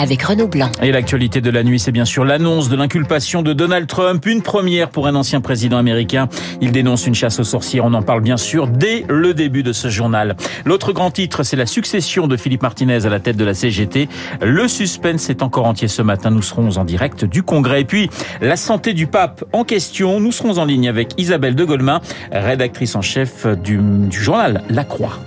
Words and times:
avec 0.00 0.22
Renaud 0.22 0.48
Blanc. 0.48 0.70
Et 0.82 0.92
l'actualité 0.92 1.42
de 1.42 1.50
la 1.50 1.62
nuit, 1.62 1.78
c'est 1.78 1.92
bien 1.92 2.06
sûr 2.06 2.24
l'annonce 2.24 2.70
de 2.70 2.76
l'inculpation 2.76 3.42
de 3.42 3.52
Donald 3.52 3.86
Trump, 3.86 4.24
une 4.24 4.40
première 4.40 4.88
pour 4.88 5.06
un 5.06 5.14
ancien 5.14 5.42
président 5.42 5.76
américain. 5.76 6.28
Il 6.62 6.72
dénonce 6.72 7.06
une 7.06 7.14
chasse 7.14 7.38
aux 7.38 7.44
sorcières, 7.44 7.84
on 7.84 7.92
en 7.92 8.00
parle 8.00 8.22
bien 8.22 8.38
sûr 8.38 8.66
dès 8.66 9.04
le 9.10 9.34
début 9.34 9.62
de 9.62 9.74
ce 9.74 9.88
journal. 9.88 10.36
L'autre 10.64 10.94
grand 10.94 11.10
titre, 11.10 11.42
c'est 11.42 11.56
la 11.56 11.66
succession 11.66 12.28
de 12.28 12.38
Philippe 12.38 12.62
Martinez 12.62 13.04
à 13.04 13.10
la 13.10 13.20
tête 13.20 13.36
de 13.36 13.44
la 13.44 13.52
CGT. 13.52 14.08
Le 14.40 14.68
suspense 14.68 15.28
est 15.28 15.42
encore 15.42 15.66
entier 15.66 15.88
ce 15.88 16.00
matin, 16.00 16.30
nous 16.30 16.40
serons 16.40 16.78
en 16.78 16.84
direct 16.84 17.26
du 17.26 17.42
Congrès. 17.42 17.82
Et 17.82 17.84
puis, 17.84 18.08
la 18.40 18.56
santé 18.56 18.94
du 18.94 19.06
pape 19.06 19.44
en 19.52 19.64
question, 19.64 20.18
nous 20.18 20.32
serons 20.32 20.56
en 20.56 20.64
ligne 20.64 20.88
avec 20.88 21.12
Isabelle 21.18 21.54
de 21.54 21.64
Golemin, 21.64 22.00
rédactrice 22.32 22.96
en 22.96 23.02
chef 23.02 23.46
du, 23.46 23.78
du 23.78 24.18
journal 24.18 24.62
La 24.70 24.84
Croix. 24.84 25.18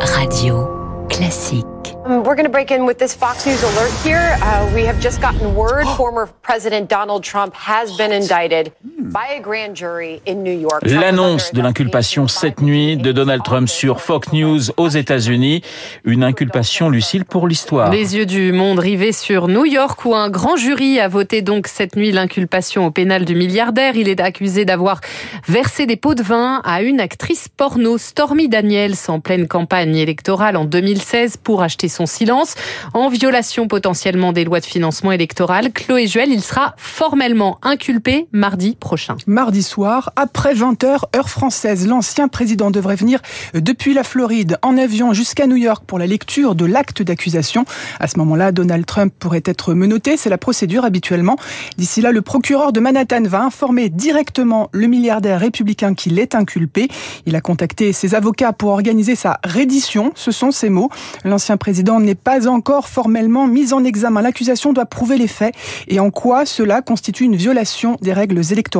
Radio 0.00 0.68
Classique. 1.08 1.89
Um, 2.04 2.24
we're 2.24 2.34
going 2.34 2.44
to 2.44 2.50
break 2.50 2.70
in 2.70 2.86
with 2.86 2.98
this 2.98 3.14
Fox 3.14 3.44
News 3.44 3.62
alert 3.62 3.92
here. 4.02 4.36
Uh, 4.40 4.72
we 4.74 4.84
have 4.84 4.98
just 5.00 5.20
gotten 5.20 5.54
word 5.54 5.84
former 5.96 6.26
President 6.26 6.88
Donald 6.88 7.22
Trump 7.22 7.52
has 7.54 7.94
been 7.98 8.10
indicted 8.10 8.72
by 9.10 9.36
a 9.36 9.40
grand 9.40 9.74
jury 9.74 10.20
in 10.28 10.36
New 10.44 10.56
York. 10.56 10.82
L'annonce 10.84 11.52
de 11.52 11.60
l'inculpation 11.60 12.28
cette 12.28 12.60
nuit 12.60 12.96
de 12.96 13.10
Donald 13.10 13.42
Trump 13.42 13.68
sur 13.68 14.00
Fox 14.00 14.32
News 14.32 14.70
aux 14.76 14.88
États-Unis, 14.88 15.62
une 16.04 16.22
inculpation 16.22 16.88
lucide 16.88 17.24
pour 17.24 17.48
l'histoire. 17.48 17.90
Les 17.90 18.16
yeux 18.16 18.26
du 18.26 18.52
monde 18.52 18.78
rivés 18.78 19.12
sur 19.12 19.48
New 19.48 19.64
York 19.64 20.04
où 20.04 20.14
un 20.14 20.30
grand 20.30 20.56
jury 20.56 21.00
a 21.00 21.08
voté 21.08 21.42
donc 21.42 21.66
cette 21.66 21.96
nuit 21.96 22.12
l'inculpation 22.12 22.86
au 22.86 22.92
pénal 22.92 23.24
du 23.24 23.34
milliardaire. 23.34 23.96
Il 23.96 24.08
est 24.08 24.20
accusé 24.20 24.64
d'avoir 24.64 25.00
versé 25.48 25.86
des 25.86 25.96
pots 25.96 26.14
de 26.14 26.22
vin 26.22 26.60
à 26.64 26.82
une 26.82 27.00
actrice 27.00 27.48
porno, 27.48 27.98
Stormy 27.98 28.48
Daniels, 28.48 28.94
en 29.08 29.18
pleine 29.18 29.48
campagne 29.48 29.96
électorale 29.96 30.56
en 30.56 30.64
2016 30.64 31.38
pour 31.38 31.62
acheter 31.62 31.88
son 31.88 32.06
silence 32.06 32.54
en 32.94 33.08
violation 33.08 33.66
potentiellement 33.66 34.32
des 34.32 34.44
lois 34.44 34.60
de 34.60 34.66
financement 34.66 35.10
électoral. 35.10 35.72
Chloé 35.72 36.06
Juel, 36.06 36.30
il 36.30 36.42
sera 36.42 36.74
formellement 36.76 37.58
inculpé 37.62 38.28
mardi 38.30 38.76
prochain. 38.76 38.99
Mardi 39.26 39.62
soir, 39.62 40.12
après 40.16 40.54
20h, 40.54 41.16
heure 41.16 41.30
française, 41.30 41.86
l'ancien 41.86 42.28
président 42.28 42.70
devrait 42.70 42.96
venir 42.96 43.20
depuis 43.54 43.94
la 43.94 44.04
Floride 44.04 44.58
en 44.62 44.76
avion 44.76 45.12
jusqu'à 45.12 45.46
New 45.46 45.56
York 45.56 45.84
pour 45.86 45.98
la 45.98 46.06
lecture 46.06 46.54
de 46.54 46.64
l'acte 46.64 47.02
d'accusation. 47.02 47.64
À 47.98 48.08
ce 48.08 48.18
moment-là, 48.18 48.52
Donald 48.52 48.86
Trump 48.86 49.12
pourrait 49.18 49.42
être 49.44 49.74
menotté. 49.74 50.16
C'est 50.16 50.30
la 50.30 50.38
procédure 50.38 50.84
habituellement. 50.84 51.36
D'ici 51.78 52.00
là, 52.00 52.12
le 52.12 52.22
procureur 52.22 52.72
de 52.72 52.80
Manhattan 52.80 53.22
va 53.22 53.42
informer 53.42 53.88
directement 53.88 54.68
le 54.72 54.86
milliardaire 54.86 55.40
républicain 55.40 55.94
qu'il 55.94 56.18
est 56.18 56.34
inculpé. 56.34 56.88
Il 57.26 57.36
a 57.36 57.40
contacté 57.40 57.92
ses 57.92 58.14
avocats 58.14 58.52
pour 58.52 58.70
organiser 58.70 59.14
sa 59.14 59.38
reddition. 59.44 60.12
Ce 60.14 60.32
sont 60.32 60.50
ses 60.50 60.68
mots. 60.68 60.90
L'ancien 61.24 61.56
président 61.56 62.00
n'est 62.00 62.14
pas 62.14 62.48
encore 62.48 62.88
formellement 62.88 63.46
mis 63.46 63.72
en 63.72 63.84
examen. 63.84 64.22
L'accusation 64.22 64.72
doit 64.72 64.86
prouver 64.86 65.16
les 65.16 65.28
faits 65.28 65.54
et 65.88 66.00
en 66.00 66.10
quoi 66.10 66.46
cela 66.46 66.82
constitue 66.82 67.24
une 67.24 67.36
violation 67.36 67.96
des 68.00 68.12
règles 68.12 68.40
électorales? 68.50 68.79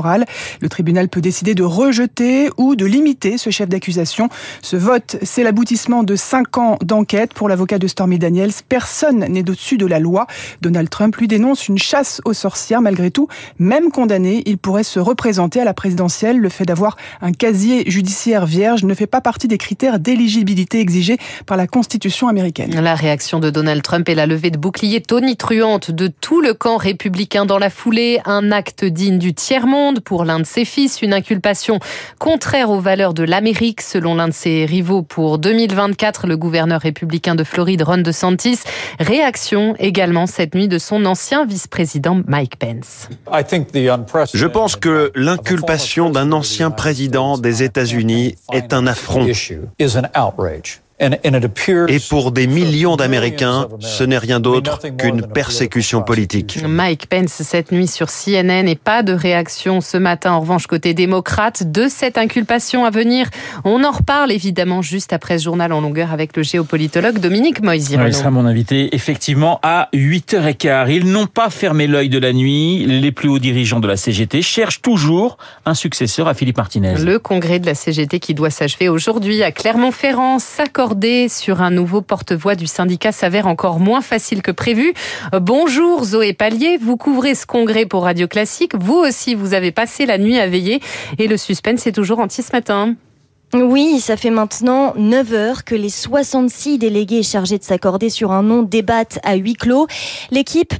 Le 0.61 0.69
tribunal 0.69 1.09
peut 1.09 1.21
décider 1.21 1.55
de 1.55 1.63
rejeter 1.63 2.51
ou 2.57 2.77
de 2.77 2.85
limiter 2.87 3.39
ce 3.39 3.51
chef 3.51 3.69
d'accusation. 3.69 4.29
Ce 4.63 4.77
vote, 4.77 5.17
c'est 5.23 5.43
l'aboutissement 5.43 6.03
de 6.03 6.17
cinq 6.17 6.59
ans 6.59 6.79
d'enquête 6.83 7.35
pour 7.35 7.49
l'avocat 7.49 7.79
de 7.79 7.87
Stormy 7.87 8.19
Daniels. 8.19 8.53
Personne 8.69 9.21
n'est 9.21 9.49
au-dessus 9.49 9.77
de 9.77 9.87
la 9.87 9.99
loi. 9.99 10.27
Donald 10.61 10.89
Trump 10.89 11.17
lui 11.17 11.29
dénonce 11.29 11.69
une 11.69 11.79
chasse 11.79 12.21
aux 12.25 12.33
sorcières. 12.33 12.81
Malgré 12.81 13.11
tout, 13.11 13.29
même 13.59 13.91
condamné, 13.91 14.43
il 14.47 14.59
pourrait 14.59 14.85
se 14.85 14.99
représenter 14.99 15.61
à 15.61 15.65
la 15.65 15.75
présidentielle. 15.75 16.39
Le 16.39 16.49
fait 16.49 16.65
d'avoir 16.65 16.97
un 17.21 17.33
casier 17.33 17.91
judiciaire 17.91 18.47
vierge 18.47 18.85
ne 18.85 18.95
fait 18.95 19.07
pas 19.07 19.21
partie 19.21 19.49
des 19.49 19.59
critères 19.59 19.99
d'éligibilité 19.99 20.81
exigés 20.81 21.19
par 21.47 21.57
la 21.57 21.67
Constitution 21.67 22.29
américaine. 22.29 22.81
La 22.81 22.95
réaction 22.95 23.41
de 23.41 23.51
Donald 23.51 23.83
Trump 23.83 24.09
et 24.09 24.15
la 24.15 24.27
levée 24.27 24.51
de 24.51 24.59
bouclier 24.59 25.01
tonitruante 25.01 25.91
de 25.91 26.09
tout 26.09 26.41
le 26.41 26.55
camp 26.55 26.77
républicain 26.77 27.47
dans 27.47 27.59
la 27.59 27.71
foulée, 27.71 28.21
un 28.25 28.53
acte 28.53 28.85
digne 28.85 29.19
du 29.19 29.35
tiers-monde 29.35 29.90
pour 29.99 30.25
l'un 30.25 30.39
de 30.39 30.47
ses 30.47 30.65
fils, 30.65 31.03
une 31.03 31.13
inculpation 31.13 31.81
contraire 32.19 32.71
aux 32.71 32.81
valeurs 32.81 33.15
de 33.15 33.25
l'Amérique 33.25 33.81
selon 33.81 34.15
l'un 34.15 34.29
de 34.29 34.33
ses 34.33 34.65
rivaux 34.65 35.03
pour 35.03 35.39
2024, 35.39 36.27
le 36.27 36.37
gouverneur 36.37 36.81
républicain 36.81 37.35
de 37.35 37.43
Floride, 37.43 37.83
Ron 37.83 37.99
DeSantis. 37.99 38.61
Réaction 39.01 39.75
également 39.79 40.27
cette 40.27 40.55
nuit 40.55 40.69
de 40.69 40.79
son 40.79 41.05
ancien 41.05 41.45
vice-président 41.45 42.23
Mike 42.27 42.57
Pence. 42.57 43.09
Je 44.35 44.47
pense 44.47 44.77
que 44.77 45.11
l'inculpation 45.15 46.11
d'un 46.11 46.33
ancien 46.33 46.71
président 46.71 47.39
des 47.39 47.63
États-Unis 47.63 48.37
est 48.53 48.73
un 48.73 48.87
affront. 48.87 49.27
Et 51.01 51.99
pour 52.11 52.31
des 52.31 52.47
millions 52.47 52.97
d'Américains, 52.97 53.69
ce 53.81 54.05
n'est 54.05 54.19
rien 54.19 54.39
d'autre 54.39 54.81
qu'une 54.99 55.23
persécution 55.23 56.03
politique. 56.03 56.59
Mike 56.67 57.07
Pence 57.09 57.43
cette 57.43 57.73
nuit 57.73 57.87
sur 57.87 58.09
CNN 58.09 58.69
et 58.69 58.75
pas 58.75 59.03
de 59.03 59.15
réaction 59.15 59.81
ce 59.81 59.97
matin 59.97 60.33
en 60.33 60.41
revanche 60.41 60.67
côté 60.67 60.93
démocrate 60.93 61.71
de 61.71 61.89
cette 61.89 62.19
inculpation 62.19 62.85
à 62.85 62.91
venir. 62.91 63.31
On 63.65 63.83
en 63.83 63.91
reparle 63.91 64.31
évidemment 64.31 64.83
juste 64.83 65.15
après 65.15 65.39
ce 65.39 65.45
journal 65.45 65.73
en 65.73 65.81
longueur 65.81 66.13
avec 66.13 66.37
le 66.37 66.43
géopolitologue 66.43 67.19
Dominique 67.19 67.63
Moisy. 67.63 67.97
il 68.07 68.15
sera 68.15 68.31
mon 68.31 68.45
invité 68.45 68.95
effectivement 68.95 69.59
à 69.63 69.89
8h15. 69.95 70.91
Ils 70.91 71.11
n'ont 71.11 71.27
pas 71.27 71.49
fermé 71.49 71.87
l'œil 71.87 72.11
de 72.11 72.19
la 72.19 72.35
nuit. 72.35 72.85
Les 72.87 73.13
plus 73.13 73.29
hauts 73.31 73.39
dirigeants 73.39 73.81
de 73.81 73.89
la 73.89 73.97
CGT 73.97 74.43
cherchent 74.43 74.83
toujours 74.83 75.39
un 75.65 75.75
successeur 75.75 76.29
à 76.29 76.35
Philippe 76.35 76.59
Martinez. 76.59 76.95
Le 76.99 77.19
congrès 77.19 77.59
de 77.59 77.67
la 77.67 77.75
CGT 77.75 78.21
qui 78.21 78.35
doit 78.35 78.51
s'achever 78.51 78.91
aujourd'hui 78.91 79.43
à 79.43 79.51
Clermont-Ferrand 79.51 80.39
s'accorde 80.39 80.90
sur 81.29 81.63
un 81.63 81.71
nouveau 81.71 82.03
porte-voix 82.03 82.57
du 82.57 82.67
syndicat 82.67 83.13
s'avère 83.13 83.47
encore 83.47 83.79
moins 83.79 84.01
facile 84.01 84.43
que 84.43 84.51
prévu. 84.51 84.93
Bonjour 85.33 86.03
Zoé 86.05 86.33
Pallier, 86.33 86.79
vous 86.79 86.97
couvrez 86.97 87.37
ce 87.37 87.47
congrès 87.47 87.87
pour 87.87 88.03
Radio 88.05 88.27
Classique. 88.27 88.73
Vous 88.75 88.97
aussi, 88.97 89.37
vous 89.37 89.55
avez 89.55 89.71
passé 89.71 90.05
la 90.05 90.19
nuit 90.19 90.39
à 90.39 90.49
veiller 90.49 90.81
et 91.19 91.29
le 91.29 91.37
suspense 91.37 91.87
est 91.87 91.93
toujours 91.93 92.19
entier 92.19 92.43
ce 92.43 92.51
matin. 92.51 92.97
Oui, 93.55 94.01
ça 94.01 94.17
fait 94.17 94.31
maintenant 94.31 94.93
9 94.97 95.33
heures 95.33 95.65
que 95.65 95.77
les 95.77 95.91
66 95.91 96.79
délégués 96.79 97.23
chargés 97.23 97.59
de 97.59 97.65
s'accorder 97.65 98.11
sur 98.11 98.33
un 98.33 98.43
nom 98.43 98.63
débattent 98.63 99.21
à 99.23 99.37
huis 99.37 99.55
clos. 99.55 99.87
L'équipe 100.33 100.75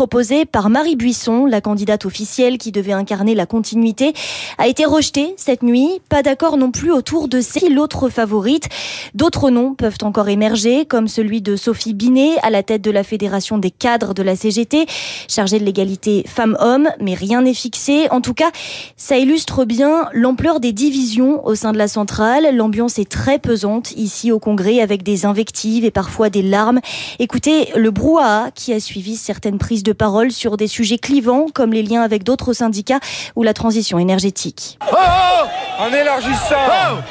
proposée 0.00 0.46
par 0.46 0.70
Marie 0.70 0.96
Buisson, 0.96 1.44
la 1.44 1.60
candidate 1.60 2.06
officielle 2.06 2.56
qui 2.56 2.72
devait 2.72 2.94
incarner 2.94 3.34
la 3.34 3.44
continuité, 3.44 4.14
a 4.56 4.66
été 4.66 4.86
rejetée 4.86 5.34
cette 5.36 5.62
nuit. 5.62 6.00
Pas 6.08 6.22
d'accord 6.22 6.56
non 6.56 6.70
plus 6.70 6.90
autour 6.90 7.28
de 7.28 7.42
ses 7.42 7.68
l'autre 7.68 8.08
favorite. 8.08 8.70
D'autres 9.14 9.50
noms 9.50 9.74
peuvent 9.74 9.98
encore 10.00 10.30
émerger, 10.30 10.86
comme 10.86 11.06
celui 11.06 11.42
de 11.42 11.54
Sophie 11.54 11.92
Binet, 11.92 12.38
à 12.42 12.48
la 12.48 12.62
tête 12.62 12.80
de 12.80 12.90
la 12.90 13.04
Fédération 13.04 13.58
des 13.58 13.70
cadres 13.70 14.14
de 14.14 14.22
la 14.22 14.36
CGT, 14.36 14.86
chargée 15.28 15.58
de 15.58 15.66
l'égalité 15.66 16.24
femmes-hommes, 16.26 16.88
mais 16.98 17.12
rien 17.12 17.42
n'est 17.42 17.52
fixé. 17.52 18.08
En 18.10 18.22
tout 18.22 18.32
cas, 18.32 18.52
ça 18.96 19.18
illustre 19.18 19.66
bien 19.66 20.08
l'ampleur 20.14 20.60
des 20.60 20.72
divisions 20.72 21.46
au 21.46 21.54
sein 21.54 21.72
de 21.72 21.78
la 21.78 21.88
centrale. 21.88 22.56
L'ambiance 22.56 22.98
est 22.98 23.10
très 23.10 23.38
pesante 23.38 23.92
ici 23.96 24.32
au 24.32 24.38
Congrès, 24.38 24.80
avec 24.80 25.02
des 25.02 25.26
invectives 25.26 25.84
et 25.84 25.90
parfois 25.90 26.30
des 26.30 26.40
larmes. 26.40 26.80
Écoutez 27.18 27.68
le 27.76 27.90
brouhaha 27.90 28.50
qui 28.54 28.72
a 28.72 28.80
suivi 28.80 29.16
certaines 29.16 29.58
prises 29.58 29.82
de 29.82 29.89
de 29.90 29.92
parole 29.92 30.30
sur 30.30 30.56
des 30.56 30.68
sujets 30.68 30.98
clivants 30.98 31.46
comme 31.52 31.72
les 31.72 31.82
liens 31.82 32.02
avec 32.02 32.22
d'autres 32.22 32.52
syndicats 32.52 33.00
ou 33.34 33.42
la 33.42 33.54
transition 33.54 33.98
énergétique. 33.98 34.78
Oh, 34.82 34.94
oh, 34.94 34.96
oh 35.42 35.46
en 35.82 35.92
élargissant, 35.92 36.68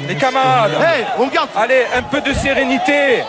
les 0.07 0.15
camarades, 0.15 0.71
allez, 1.57 1.83
un 1.93 2.03
peu 2.03 2.21
de 2.21 2.31
sérénité. 2.31 3.23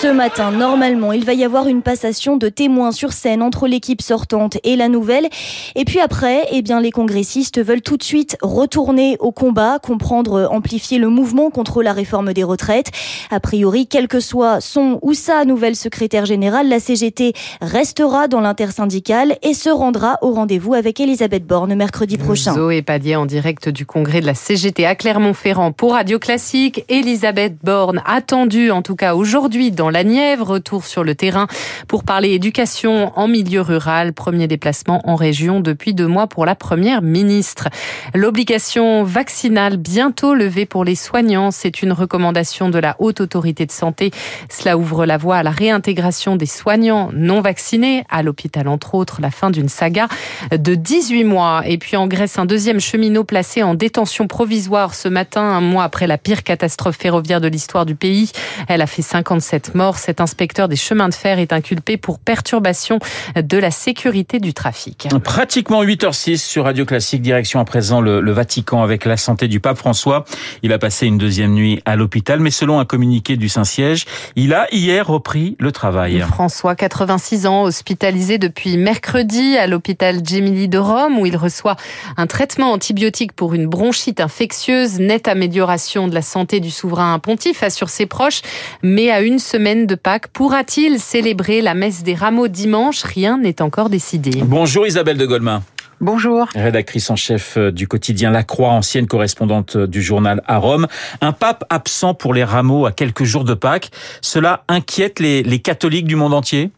Ce 0.00 0.06
matin, 0.06 0.50
normalement, 0.50 1.12
il 1.12 1.26
va 1.26 1.34
y 1.34 1.44
avoir 1.44 1.68
une 1.68 1.82
passation 1.82 2.38
de 2.38 2.48
témoins 2.48 2.90
sur 2.90 3.12
scène 3.12 3.42
entre 3.42 3.68
l'équipe 3.68 4.00
sortante 4.00 4.56
et 4.64 4.74
la 4.74 4.88
nouvelle. 4.88 5.28
Et 5.74 5.84
puis 5.84 6.00
après, 6.00 6.46
eh 6.52 6.62
bien, 6.62 6.80
les 6.80 6.90
congressistes 6.90 7.62
veulent 7.62 7.82
tout 7.82 7.98
de 7.98 8.02
suite 8.02 8.38
retourner 8.40 9.18
au 9.20 9.30
combat, 9.30 9.78
comprendre, 9.78 10.48
amplifier 10.50 10.96
le 10.96 11.10
mouvement 11.10 11.50
contre 11.50 11.82
la 11.82 11.92
réforme 11.92 12.32
des 12.32 12.44
retraites. 12.44 12.90
A 13.30 13.40
priori, 13.40 13.86
quel 13.86 14.08
que 14.08 14.20
soit 14.20 14.62
son 14.62 15.00
ou 15.02 15.12
sa 15.12 15.44
nouvelle 15.44 15.76
secrétaire 15.76 16.24
générale, 16.24 16.70
la 16.70 16.80
CGT 16.80 17.34
restera 17.60 18.26
dans 18.26 18.40
l'intersyndicale 18.40 19.36
et 19.42 19.52
se 19.52 19.68
rendra 19.68 20.16
au 20.22 20.32
rendez-vous 20.32 20.72
avec 20.72 20.98
Elisabeth 20.98 21.46
Borne 21.46 21.74
mercredi 21.74 22.16
prochain. 22.16 22.54
Zoé 22.54 22.80
Padier 22.80 23.16
en 23.16 23.26
direct 23.26 23.68
du 23.68 23.84
congrès 23.84 24.22
de 24.22 24.26
la 24.26 24.34
CGT 24.34 24.86
à 24.86 24.94
Clermont-Ferrand 24.94 25.72
pour 25.72 25.92
Radio 25.92 26.18
Classique. 26.18 26.86
Elisabeth 26.88 27.58
Borne 27.62 28.00
attendue 28.06 28.70
en 28.70 28.80
tout 28.80 28.96
cas 28.96 29.14
aujourd'hui 29.14 29.70
dans 29.70 29.89
la 29.90 30.04
Nièvre. 30.04 30.46
Retour 30.46 30.84
sur 30.84 31.04
le 31.04 31.14
terrain 31.14 31.46
pour 31.88 32.04
parler 32.04 32.30
éducation 32.30 33.12
en 33.18 33.28
milieu 33.28 33.60
rural. 33.60 34.12
Premier 34.12 34.48
déplacement 34.48 35.00
en 35.04 35.14
région 35.14 35.60
depuis 35.60 35.94
deux 35.94 36.06
mois 36.06 36.26
pour 36.26 36.46
la 36.46 36.54
première 36.54 37.02
ministre. 37.02 37.68
L'obligation 38.14 39.04
vaccinale 39.04 39.76
bientôt 39.76 40.34
levée 40.34 40.66
pour 40.66 40.84
les 40.84 40.94
soignants. 40.94 41.50
C'est 41.50 41.82
une 41.82 41.92
recommandation 41.92 42.68
de 42.68 42.78
la 42.78 42.96
Haute 42.98 43.20
Autorité 43.20 43.66
de 43.66 43.72
Santé. 43.72 44.10
Cela 44.48 44.76
ouvre 44.76 45.06
la 45.06 45.16
voie 45.16 45.36
à 45.36 45.42
la 45.42 45.50
réintégration 45.50 46.36
des 46.36 46.46
soignants 46.46 47.10
non 47.12 47.40
vaccinés 47.40 48.04
à 48.08 48.22
l'hôpital, 48.22 48.68
entre 48.68 48.94
autres, 48.94 49.20
la 49.20 49.30
fin 49.30 49.50
d'une 49.50 49.68
saga 49.68 50.08
de 50.50 50.74
18 50.74 51.24
mois. 51.24 51.62
Et 51.66 51.78
puis 51.78 51.96
en 51.96 52.06
Grèce, 52.06 52.38
un 52.38 52.46
deuxième 52.46 52.80
cheminot 52.80 53.24
placé 53.24 53.62
en 53.62 53.74
détention 53.74 54.26
provisoire 54.26 54.94
ce 54.94 55.08
matin, 55.08 55.42
un 55.42 55.60
mois 55.60 55.84
après 55.84 56.06
la 56.06 56.18
pire 56.18 56.42
catastrophe 56.42 56.96
ferroviaire 56.96 57.40
de 57.40 57.48
l'histoire 57.48 57.86
du 57.86 57.94
pays. 57.94 58.32
Elle 58.68 58.82
a 58.82 58.86
fait 58.86 59.02
57 59.02 59.74
morts. 59.74 59.79
Cet 59.96 60.20
inspecteur 60.20 60.68
des 60.68 60.76
chemins 60.76 61.08
de 61.08 61.14
fer 61.14 61.38
est 61.38 61.52
inculpé 61.52 61.96
pour 61.96 62.18
perturbation 62.18 62.98
de 63.34 63.58
la 63.58 63.70
sécurité 63.70 64.38
du 64.38 64.52
trafic. 64.52 65.08
Pratiquement 65.24 65.82
8h06 65.82 66.36
sur 66.36 66.64
Radio 66.64 66.84
Classique, 66.84 67.22
direction 67.22 67.60
à 67.60 67.64
présent 67.64 68.00
le, 68.00 68.20
le 68.20 68.32
Vatican 68.32 68.82
avec 68.82 69.06
la 69.06 69.16
santé 69.16 69.48
du 69.48 69.58
pape 69.58 69.78
François. 69.78 70.24
Il 70.62 70.72
a 70.72 70.78
passé 70.78 71.06
une 71.06 71.16
deuxième 71.16 71.52
nuit 71.54 71.80
à 71.86 71.96
l'hôpital, 71.96 72.40
mais 72.40 72.50
selon 72.50 72.78
un 72.78 72.84
communiqué 72.84 73.38
du 73.38 73.48
Saint-Siège, 73.48 74.04
il 74.36 74.52
a 74.52 74.66
hier 74.70 75.06
repris 75.06 75.56
le 75.58 75.72
travail. 75.72 76.20
François, 76.20 76.74
86 76.74 77.46
ans, 77.46 77.62
hospitalisé 77.62 78.36
depuis 78.36 78.76
mercredi 78.76 79.56
à 79.56 79.66
l'hôpital 79.66 80.20
Gemini 80.26 80.68
de 80.68 80.78
Rome 80.78 81.18
où 81.18 81.24
il 81.24 81.36
reçoit 81.36 81.76
un 82.18 82.26
traitement 82.26 82.72
antibiotique 82.72 83.32
pour 83.32 83.54
une 83.54 83.66
bronchite 83.66 84.20
infectieuse. 84.20 85.00
Nette 85.00 85.26
amélioration 85.26 86.08
de 86.08 86.14
la 86.14 86.22
santé 86.22 86.60
du 86.60 86.70
souverain 86.70 87.18
pontife 87.18 87.62
assure 87.62 87.88
ses 87.88 88.06
proches. 88.06 88.42
Mais 88.82 89.10
à 89.10 89.22
une 89.22 89.38
semaine 89.38 89.69
de 89.74 89.94
Pâques, 89.94 90.28
pourra-t-il 90.28 90.98
célébrer 90.98 91.60
la 91.62 91.74
messe 91.74 92.02
des 92.02 92.14
rameaux 92.14 92.48
dimanche? 92.48 93.02
Rien 93.02 93.38
n'est 93.38 93.62
encore 93.62 93.88
décidé. 93.88 94.42
Bonjour 94.44 94.86
Isabelle 94.86 95.16
de 95.16 95.26
Goldman. 95.26 95.62
Bonjour. 96.00 96.46
Rédactrice 96.54 97.10
en 97.10 97.16
chef 97.16 97.56
euh, 97.56 97.70
du 97.70 97.86
quotidien 97.86 98.30
La 98.30 98.42
Croix, 98.42 98.70
ancienne 98.70 99.06
correspondante 99.06 99.76
euh, 99.76 99.86
du 99.86 100.00
journal 100.00 100.42
à 100.46 100.56
Rome. 100.56 100.86
Un 101.20 101.32
pape 101.32 101.64
absent 101.68 102.14
pour 102.14 102.32
les 102.32 102.42
rameaux 102.42 102.86
à 102.86 102.92
quelques 102.92 103.24
jours 103.24 103.44
de 103.44 103.52
Pâques. 103.52 103.90
Cela 104.22 104.64
inquiète 104.68 105.20
les, 105.20 105.42
les 105.42 105.58
catholiques 105.58 106.06
du 106.06 106.16
monde 106.16 106.32
entier? 106.32 106.70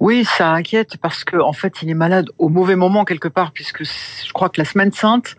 Oui, 0.00 0.26
ça 0.26 0.50
inquiète 0.52 0.98
parce 1.00 1.24
que 1.24 1.38
en 1.38 1.54
fait, 1.54 1.80
il 1.80 1.88
est 1.88 1.94
malade 1.94 2.26
au 2.38 2.50
mauvais 2.50 2.76
moment 2.76 3.04
quelque 3.04 3.28
part, 3.28 3.52
puisque 3.52 3.84
je 3.84 4.32
crois 4.34 4.50
que 4.50 4.60
la 4.60 4.66
semaine 4.66 4.92
sainte, 4.92 5.36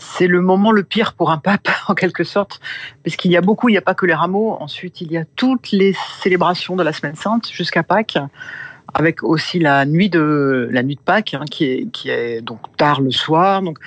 c'est 0.00 0.26
le 0.26 0.40
moment 0.40 0.72
le 0.72 0.82
pire 0.82 1.12
pour 1.12 1.30
un 1.30 1.38
pape 1.38 1.68
en 1.88 1.94
quelque 1.94 2.24
sorte, 2.24 2.60
parce 3.04 3.16
qu'il 3.16 3.30
y 3.30 3.36
a 3.36 3.40
beaucoup, 3.40 3.68
il 3.68 3.72
n'y 3.72 3.78
a 3.78 3.82
pas 3.82 3.94
que 3.94 4.06
les 4.06 4.14
rameaux. 4.14 4.56
Ensuite, 4.60 5.00
il 5.00 5.12
y 5.12 5.18
a 5.18 5.24
toutes 5.36 5.70
les 5.70 5.94
célébrations 6.20 6.76
de 6.76 6.82
la 6.82 6.92
semaine 6.92 7.16
sainte 7.16 7.50
jusqu'à 7.50 7.82
Pâques 7.82 8.18
avec 8.92 9.22
aussi 9.22 9.60
la 9.60 9.86
nuit 9.86 10.10
de 10.10 10.68
la 10.72 10.82
nuit 10.82 10.96
de 10.96 11.00
Pâques 11.00 11.34
hein, 11.34 11.44
qui 11.48 11.86
est 12.06 12.40
donc 12.42 12.58
tard 12.76 13.00
le 13.00 13.12
soir. 13.12 13.62
Donc 13.62 13.78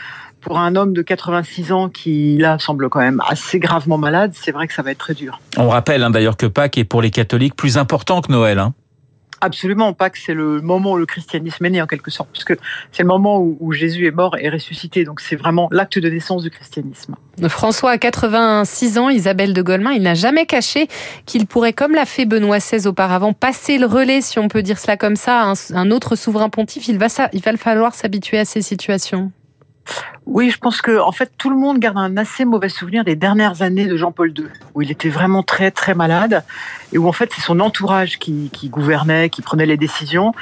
pour 0.43 0.59
un 0.59 0.75
homme 0.75 0.93
de 0.93 1.01
86 1.01 1.71
ans 1.71 1.89
qui 1.89 2.37
là 2.37 2.59
semble 2.59 2.89
quand 2.89 2.99
même 2.99 3.21
assez 3.27 3.59
gravement 3.59 3.97
malade, 3.97 4.31
c'est 4.33 4.51
vrai 4.51 4.67
que 4.67 4.73
ça 4.73 4.81
va 4.81 4.91
être 4.91 4.97
très 4.97 5.13
dur. 5.13 5.39
On 5.57 5.69
rappelle 5.69 6.03
hein, 6.03 6.09
d'ailleurs 6.09 6.37
que 6.37 6.45
Pâques 6.45 6.77
est 6.77 6.83
pour 6.83 7.01
les 7.01 7.11
catholiques 7.11 7.55
plus 7.55 7.77
important 7.77 8.21
que 8.21 8.31
Noël. 8.31 8.59
Hein. 8.59 8.73
Absolument, 9.43 9.91
Pâques, 9.91 10.15
c'est 10.15 10.33
le 10.33 10.61
moment 10.61 10.93
où 10.93 10.97
le 10.97 11.05
christianisme 11.05 11.65
est 11.65 11.69
né 11.69 11.81
en 11.81 11.85
quelque 11.85 12.09
sorte, 12.09 12.29
puisque 12.31 12.55
c'est 12.93 13.03
le 13.03 13.09
moment 13.09 13.41
où, 13.41 13.73
Jésus 13.73 14.07
est 14.07 14.11
mort 14.11 14.37
et 14.37 14.47
ressuscité. 14.49 15.03
Donc 15.03 15.19
c'est 15.19 15.35
vraiment 15.35 15.67
l'acte 15.69 15.99
de 15.99 16.09
naissance 16.09 16.43
du 16.43 16.49
christianisme. 16.49 17.15
François 17.49 17.91
a 17.91 17.97
86 17.97 18.97
ans, 18.97 19.09
Isabelle 19.09 19.53
de 19.53 19.61
Golemin, 19.61 19.91
il 19.91 20.03
n'a 20.03 20.13
jamais 20.13 20.45
caché 20.45 20.87
qu'il 21.25 21.45
pourrait, 21.45 21.73
comme 21.73 21.91
l'a 21.91 22.05
fait 22.05 22.23
Benoît 22.23 22.59
XVI 22.59 22.87
auparavant, 22.87 23.33
passer 23.33 23.77
le 23.77 23.85
relais, 23.85 24.21
si 24.21 24.39
on 24.39 24.47
peut 24.47 24.61
dire 24.61 24.79
cela 24.79 24.95
comme 24.95 25.17
ça, 25.17 25.41
à 25.41 25.53
un, 25.73 25.91
autre 25.91 26.15
souverain 26.15 26.47
pontife. 26.47 26.87
Il 26.87 26.97
va, 26.97 27.07
il 27.33 27.41
va 27.41 27.57
falloir 27.57 27.95
s'habituer 27.95 28.39
à 28.39 28.45
ces 28.45 28.61
situations. 28.61 29.29
Oui, 30.25 30.49
je 30.49 30.57
pense 30.57 30.81
que 30.81 30.99
en 30.99 31.11
fait 31.11 31.31
tout 31.37 31.49
le 31.49 31.57
monde 31.57 31.79
garde 31.79 31.97
un 31.97 32.15
assez 32.17 32.45
mauvais 32.45 32.69
souvenir 32.69 33.03
des 33.03 33.15
dernières 33.15 33.61
années 33.61 33.85
de 33.85 33.97
Jean-Paul 33.97 34.33
II, 34.37 34.45
où 34.73 34.81
il 34.81 34.89
était 34.89 35.09
vraiment 35.09 35.43
très 35.43 35.69
très 35.71 35.93
malade 35.93 36.43
et 36.93 36.97
où 36.97 37.07
en 37.07 37.11
fait 37.11 37.31
c'est 37.33 37.41
son 37.41 37.59
entourage 37.59 38.19
qui, 38.19 38.49
gouvernait, 38.69 39.29
qui 39.29 39.41
prenait 39.41 39.65
les 39.65 39.77
décisions. 39.77 40.33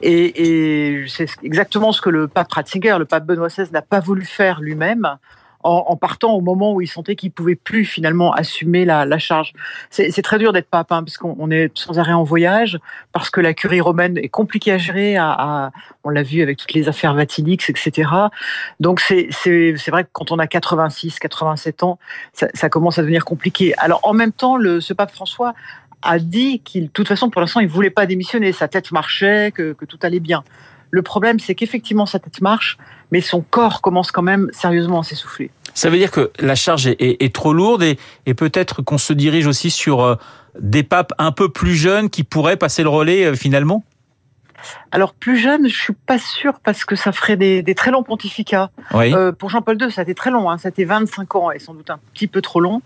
Et, 0.00 1.02
et 1.02 1.08
c'est 1.08 1.28
exactement 1.42 1.92
ce 1.92 2.00
que 2.00 2.10
le 2.10 2.28
pape 2.28 2.50
Ratzinger, 2.50 2.96
le 2.98 3.04
pape 3.04 3.26
Benoît 3.26 3.48
XVI, 3.48 3.70
n'a 3.72 3.82
pas 3.82 4.00
voulu 4.00 4.24
faire 4.24 4.60
lui-même 4.60 5.18
en, 5.64 5.96
partant 5.96 6.32
au 6.32 6.40
moment 6.40 6.72
où 6.72 6.80
il 6.80 6.86
sentait 6.86 7.16
qu'il 7.16 7.30
pouvait 7.30 7.56
plus 7.56 7.84
finalement 7.84 8.32
assumer 8.32 8.84
la, 8.84 9.18
charge. 9.18 9.52
C'est 9.90 10.22
très 10.22 10.38
dur 10.38 10.52
d'être 10.52 10.68
pape, 10.68 10.92
hein, 10.92 11.02
parce 11.02 11.16
qu'on 11.16 11.50
est 11.50 11.76
sans 11.76 11.98
arrêt 11.98 12.12
en 12.12 12.22
voyage, 12.22 12.78
parce 13.12 13.30
que 13.30 13.40
la 13.40 13.54
curie 13.54 13.80
romaine 13.80 14.16
est 14.18 14.28
compliquée 14.28 14.72
à 14.72 14.78
gérer. 14.78 15.18
On 16.04 16.10
l'a 16.10 16.22
vu 16.22 16.42
avec 16.42 16.58
toutes 16.58 16.72
les 16.72 16.88
affaires 16.88 17.14
Vatilix, 17.14 17.68
etc. 17.68 18.10
Donc 18.80 19.00
c'est 19.00 19.30
vrai 19.88 20.04
que 20.04 20.10
quand 20.12 20.30
on 20.30 20.38
a 20.38 20.46
86, 20.46 21.18
87 21.18 21.82
ans, 21.82 21.98
ça, 22.32 22.68
commence 22.68 22.98
à 22.98 23.02
devenir 23.02 23.24
compliqué. 23.24 23.74
Alors 23.78 24.00
en 24.04 24.14
même 24.14 24.32
temps, 24.32 24.58
ce 24.80 24.92
pape 24.92 25.10
François 25.10 25.54
a 26.02 26.20
dit 26.20 26.60
qu'il, 26.60 26.84
de 26.84 26.90
toute 26.90 27.08
façon, 27.08 27.28
pour 27.28 27.40
l'instant, 27.40 27.58
il 27.58 27.66
voulait 27.66 27.90
pas 27.90 28.06
démissionner. 28.06 28.52
Sa 28.52 28.68
tête 28.68 28.92
marchait, 28.92 29.52
que 29.52 29.84
tout 29.84 29.98
allait 30.02 30.20
bien. 30.20 30.44
Le 30.90 31.02
problème, 31.02 31.38
c'est 31.38 31.54
qu'effectivement, 31.54 32.06
sa 32.06 32.18
tête 32.18 32.40
marche, 32.40 32.78
mais 33.10 33.20
son 33.20 33.40
corps 33.40 33.80
commence 33.80 34.10
quand 34.10 34.22
même 34.22 34.48
sérieusement 34.52 35.00
à 35.00 35.02
s'essouffler. 35.02 35.50
Ça 35.74 35.90
veut 35.90 35.98
dire 35.98 36.10
que 36.10 36.32
la 36.40 36.54
charge 36.54 36.88
est, 36.88 37.34
trop 37.34 37.52
lourde 37.52 37.82
et, 37.82 37.98
et 38.26 38.34
peut-être 38.34 38.82
qu'on 38.82 38.98
se 38.98 39.12
dirige 39.12 39.46
aussi 39.46 39.70
sur 39.70 40.02
euh, 40.02 40.16
des 40.58 40.82
papes 40.82 41.12
un 41.18 41.30
peu 41.30 41.48
plus 41.48 41.74
jeunes 41.74 42.10
qui 42.10 42.24
pourraient 42.24 42.56
passer 42.56 42.82
le 42.82 42.88
relais 42.88 43.26
euh, 43.26 43.34
finalement? 43.34 43.84
Alors 44.90 45.14
plus 45.14 45.36
jeune, 45.36 45.68
je 45.68 45.80
suis 45.80 45.92
pas 45.92 46.18
sûre 46.18 46.58
parce 46.64 46.84
que 46.84 46.96
ça 46.96 47.12
ferait 47.12 47.36
des, 47.36 47.62
très 47.76 47.92
longs 47.92 48.02
pontificats. 48.02 48.70
Euh, 48.92 49.30
pour 49.30 49.50
Jean-Paul 49.50 49.80
II, 49.80 49.92
ça 49.92 50.00
a 50.00 50.02
été 50.02 50.16
très 50.16 50.32
long, 50.32 50.50
hein, 50.50 50.58
ça 50.58 50.66
a 50.66 50.70
été 50.70 50.84
25 50.84 51.36
ans 51.36 51.52
et 51.52 51.60
sans 51.60 51.74
doute 51.74 51.90
un 51.90 52.00
petit 52.12 52.26
peu 52.26 52.42
trop 52.42 52.58
long. 52.58 52.82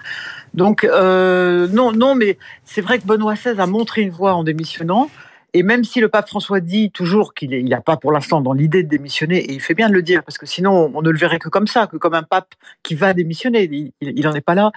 Donc 0.52 0.84
non, 0.84 1.92
non, 1.92 2.14
mais 2.14 2.36
c'est 2.66 2.82
vrai 2.82 2.98
que 2.98 3.06
Benoît 3.06 3.34
XVI 3.34 3.58
a 3.58 3.66
montré 3.66 4.02
une 4.02 4.10
voie 4.10 4.34
en 4.34 4.44
démissionnant. 4.44 5.08
Et 5.54 5.62
même 5.62 5.84
si 5.84 6.00
le 6.00 6.08
pape 6.08 6.28
François 6.28 6.60
dit 6.60 6.90
toujours 6.90 7.34
qu'il 7.34 7.64
n'a 7.64 7.80
pas 7.80 7.96
pour 7.96 8.12
l'instant 8.12 8.40
dans 8.40 8.52
l'idée 8.52 8.82
de 8.82 8.88
démissionner, 8.88 9.38
et 9.38 9.52
il 9.52 9.60
fait 9.60 9.74
bien 9.74 9.88
de 9.88 9.94
le 9.94 10.02
dire, 10.02 10.22
parce 10.24 10.38
que 10.38 10.46
sinon 10.46 10.90
on 10.94 11.02
ne 11.02 11.10
le 11.10 11.18
verrait 11.18 11.38
que 11.38 11.48
comme 11.48 11.66
ça, 11.66 11.86
que 11.86 11.96
comme 11.96 12.14
un 12.14 12.22
pape 12.22 12.54
qui 12.82 12.94
va 12.94 13.12
démissionner, 13.12 13.92
il 14.00 14.24
n'en 14.24 14.32
est 14.32 14.40
pas 14.40 14.54
là. 14.54 14.72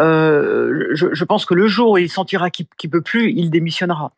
Euh, 0.00 0.88
je, 0.92 1.06
je, 1.12 1.24
pense 1.24 1.44
que 1.44 1.54
le 1.54 1.68
jour 1.68 1.92
où 1.92 1.98
il 1.98 2.10
sentira 2.10 2.50
qu'il 2.50 2.66
ne 2.84 2.88
peut 2.88 3.02
plus, 3.02 3.32
il 3.32 3.50
démissionnera. 3.50 4.12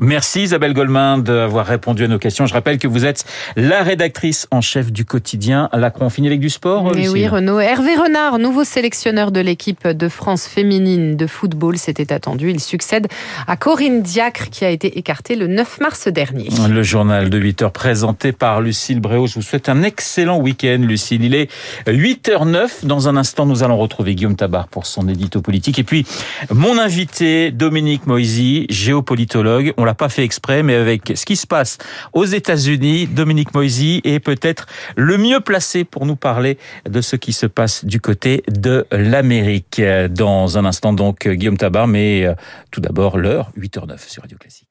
Merci 0.00 0.42
Isabelle 0.42 0.74
Goldman 0.74 1.24
d'avoir 1.24 1.66
répondu 1.66 2.04
à 2.04 2.06
nos 2.08 2.20
questions. 2.20 2.46
Je 2.46 2.54
rappelle 2.54 2.78
que 2.78 2.86
vous 2.86 3.04
êtes 3.04 3.24
la 3.56 3.82
rédactrice 3.82 4.46
en 4.52 4.60
chef 4.60 4.92
du 4.92 5.04
quotidien 5.04 5.68
La 5.72 5.90
Croix. 5.90 6.06
On 6.06 6.10
finit 6.10 6.28
avec 6.28 6.38
du 6.38 6.50
sport 6.50 6.96
Et 6.96 7.08
oui, 7.08 7.26
Renaud. 7.26 7.58
Hervé 7.58 7.96
Renard, 7.96 8.38
nouveau 8.38 8.62
sélectionneur 8.62 9.32
de 9.32 9.40
l'équipe 9.40 9.88
de 9.88 10.08
France 10.08 10.46
féminine 10.46 11.16
de 11.16 11.26
football, 11.26 11.78
c'était 11.78 12.12
attendu. 12.12 12.48
Il 12.50 12.60
succède 12.60 13.08
à 13.48 13.56
Corinne 13.56 14.00
Diacre 14.02 14.50
qui 14.50 14.64
a 14.64 14.70
été 14.70 14.98
écartée 14.98 15.34
le 15.34 15.48
9 15.48 15.80
mars 15.80 16.06
dernier. 16.06 16.48
Le 16.70 16.82
journal 16.84 17.28
de 17.28 17.36
8 17.36 17.62
heures 17.62 17.72
présenté 17.72 18.30
par 18.30 18.60
Lucille 18.60 19.00
Bréau. 19.00 19.26
Je 19.26 19.34
vous 19.34 19.42
souhaite 19.42 19.68
un 19.68 19.82
excellent 19.82 20.38
week-end, 20.38 20.78
Lucille. 20.80 21.24
Il 21.24 21.34
est 21.34 21.50
8h09. 21.88 22.84
Dans 22.86 23.08
un 23.08 23.16
instant, 23.16 23.46
nous 23.46 23.64
allons 23.64 23.76
retrouver 23.78 24.14
Guillaume 24.14 24.36
Tabar 24.36 24.68
pour 24.68 24.86
son 24.86 25.08
édito 25.08 25.40
politique. 25.40 25.80
Et 25.80 25.84
puis, 25.84 26.06
mon 26.54 26.78
invité, 26.78 27.50
Dominique 27.50 28.06
Moisy, 28.06 28.66
géopolitologue 28.70 29.74
l'a 29.88 29.94
pas 29.94 30.10
fait 30.10 30.22
exprès, 30.22 30.62
mais 30.62 30.74
avec 30.74 31.12
ce 31.14 31.24
qui 31.24 31.36
se 31.36 31.46
passe 31.46 31.78
aux 32.12 32.26
États-Unis, 32.26 33.06
Dominique 33.06 33.54
Moisy 33.54 34.02
est 34.04 34.20
peut-être 34.20 34.66
le 34.96 35.16
mieux 35.16 35.40
placé 35.40 35.84
pour 35.84 36.04
nous 36.04 36.16
parler 36.16 36.58
de 36.88 37.00
ce 37.00 37.16
qui 37.16 37.32
se 37.32 37.46
passe 37.46 37.86
du 37.86 38.00
côté 38.00 38.42
de 38.48 38.86
l'Amérique. 38.92 39.80
Dans 40.10 40.58
un 40.58 40.64
instant 40.66 40.92
donc, 40.92 41.26
Guillaume 41.26 41.56
Tabar, 41.56 41.86
mais 41.86 42.26
euh, 42.26 42.34
tout 42.70 42.82
d'abord 42.82 43.16
l'heure, 43.16 43.50
8h09 43.58 44.10
sur 44.10 44.22
Radio 44.22 44.36
Classique. 44.36 44.67